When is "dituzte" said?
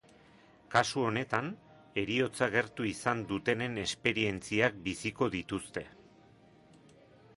5.37-5.85